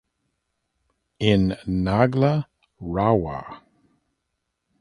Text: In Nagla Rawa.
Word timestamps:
In 1.19 1.57
Nagla 1.67 2.45
Rawa. 2.81 3.61